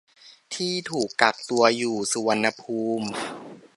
[0.55, 3.07] ที่ถูกกักตัวอยู่สุวรรณภูมิ